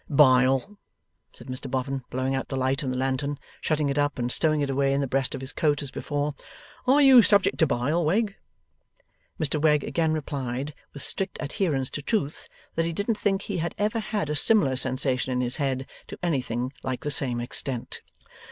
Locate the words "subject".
7.21-7.59